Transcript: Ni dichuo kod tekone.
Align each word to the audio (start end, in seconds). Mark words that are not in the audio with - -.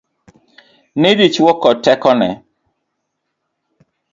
Ni 1.01 1.11
dichuo 1.19 1.51
kod 1.63 1.77
tekone. 1.85 2.27